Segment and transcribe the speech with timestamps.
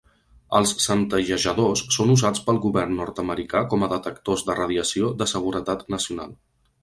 [0.59, 6.35] Els centellejadors són usats pel govern nord-americà com a detectors de radiació de Seguretat Nacional.